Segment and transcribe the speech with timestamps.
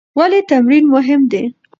[0.19, 1.43] ولې تمرین مهم دی؟